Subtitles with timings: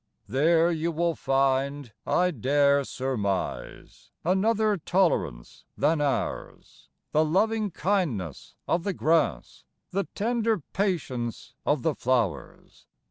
[0.27, 8.83] There you will find, I dare surmise, Another tolerance than ours, The loving kindness of
[8.83, 12.87] the grass, The tender patience of the flowers.